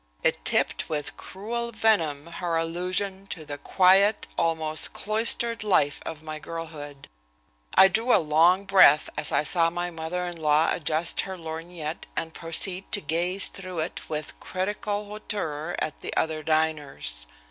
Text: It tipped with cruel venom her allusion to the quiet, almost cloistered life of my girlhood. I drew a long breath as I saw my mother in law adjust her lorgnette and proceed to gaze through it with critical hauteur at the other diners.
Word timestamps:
It 0.23 0.43
tipped 0.43 0.89
with 0.89 1.15
cruel 1.15 1.71
venom 1.71 2.25
her 2.25 2.55
allusion 2.57 3.27
to 3.27 3.45
the 3.45 3.59
quiet, 3.59 4.25
almost 4.35 4.93
cloistered 4.93 5.63
life 5.63 6.01
of 6.07 6.23
my 6.23 6.39
girlhood. 6.39 7.07
I 7.75 7.87
drew 7.87 8.11
a 8.11 8.17
long 8.17 8.65
breath 8.65 9.11
as 9.15 9.31
I 9.31 9.43
saw 9.43 9.69
my 9.69 9.91
mother 9.91 10.25
in 10.25 10.37
law 10.41 10.69
adjust 10.71 11.21
her 11.21 11.37
lorgnette 11.37 12.07
and 12.17 12.33
proceed 12.33 12.91
to 12.93 12.99
gaze 13.01 13.47
through 13.47 13.77
it 13.81 14.09
with 14.09 14.39
critical 14.39 15.05
hauteur 15.05 15.75
at 15.77 15.99
the 15.99 16.17
other 16.17 16.41
diners. 16.41 17.27